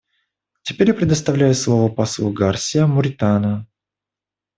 [0.63, 3.67] Теперь я предоставляю слово послу Гарсиа Моритану.